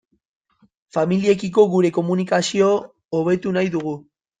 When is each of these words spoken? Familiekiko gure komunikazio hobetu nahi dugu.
Familiekiko 0.97 1.67
gure 1.75 1.95
komunikazio 2.01 2.75
hobetu 3.19 3.59
nahi 3.61 3.77
dugu. 3.79 4.01